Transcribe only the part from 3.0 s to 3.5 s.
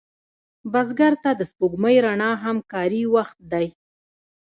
وخت